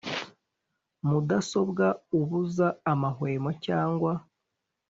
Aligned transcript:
Mudasobwa 1.07 1.85
ubuza 2.19 2.67
amahwemo 2.91 3.51
cyangwa 3.65 4.11